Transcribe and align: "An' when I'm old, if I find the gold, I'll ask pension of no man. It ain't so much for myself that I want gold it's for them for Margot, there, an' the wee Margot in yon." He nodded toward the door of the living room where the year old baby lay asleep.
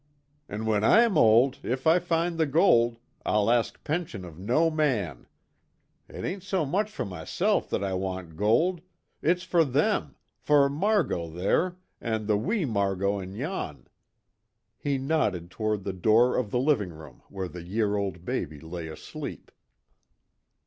"An' 0.49 0.65
when 0.65 0.83
I'm 0.83 1.15
old, 1.15 1.59
if 1.61 1.85
I 1.85 1.99
find 1.99 2.39
the 2.39 2.47
gold, 2.47 2.97
I'll 3.23 3.51
ask 3.51 3.83
pension 3.83 4.25
of 4.25 4.39
no 4.39 4.71
man. 4.71 5.27
It 6.09 6.25
ain't 6.25 6.41
so 6.41 6.65
much 6.65 6.89
for 6.89 7.05
myself 7.05 7.69
that 7.69 7.83
I 7.83 7.93
want 7.93 8.35
gold 8.35 8.81
it's 9.21 9.43
for 9.43 9.63
them 9.63 10.15
for 10.39 10.67
Margot, 10.69 11.29
there, 11.29 11.77
an' 12.01 12.25
the 12.25 12.35
wee 12.35 12.65
Margot 12.65 13.19
in 13.19 13.35
yon." 13.35 13.85
He 14.75 14.97
nodded 14.97 15.51
toward 15.51 15.83
the 15.83 15.93
door 15.93 16.35
of 16.35 16.49
the 16.49 16.57
living 16.57 16.89
room 16.89 17.21
where 17.29 17.47
the 17.47 17.61
year 17.61 17.95
old 17.95 18.25
baby 18.25 18.59
lay 18.59 18.87
asleep. 18.87 19.51